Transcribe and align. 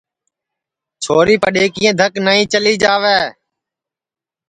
چھوری 1.03 1.35
پڈؔیکِئیں 1.43 1.93
دھک 1.99 2.13
نائی 2.25 2.43
چلی 2.53 2.73
جاوے 2.81 3.19